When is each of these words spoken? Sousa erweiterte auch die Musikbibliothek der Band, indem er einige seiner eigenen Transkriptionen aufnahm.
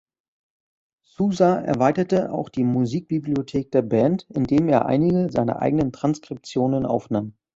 Sousa 1.03 1.59
erweiterte 1.61 2.31
auch 2.33 2.49
die 2.49 2.63
Musikbibliothek 2.63 3.69
der 3.69 3.83
Band, 3.83 4.25
indem 4.33 4.67
er 4.67 4.87
einige 4.87 5.31
seiner 5.31 5.59
eigenen 5.61 5.91
Transkriptionen 5.91 6.87
aufnahm. 6.87 7.35